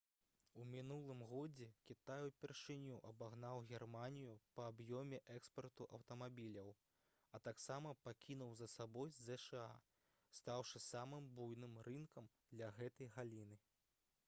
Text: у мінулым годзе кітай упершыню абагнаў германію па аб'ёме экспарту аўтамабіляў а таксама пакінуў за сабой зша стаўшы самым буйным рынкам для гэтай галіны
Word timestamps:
у 0.61 0.63
мінулым 0.75 1.19
годзе 1.31 1.65
кітай 1.89 2.23
упершыню 2.29 2.95
абагнаў 3.09 3.59
германію 3.73 4.31
па 4.55 4.63
аб'ёме 4.71 5.19
экспарту 5.35 5.85
аўтамабіляў 5.99 6.71
а 7.37 7.39
таксама 7.49 7.91
пакінуў 8.07 8.55
за 8.63 8.69
сабой 8.77 9.13
зша 9.19 9.65
стаўшы 10.39 10.81
самым 10.87 11.29
буйным 11.41 11.77
рынкам 11.89 12.31
для 12.55 12.71
гэтай 12.81 13.11
галіны 13.19 13.59